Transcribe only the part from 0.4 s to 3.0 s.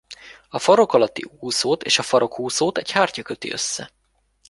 A farok alatti úszót és a farokúszót egy